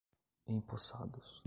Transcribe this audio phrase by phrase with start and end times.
[0.47, 1.39] empossados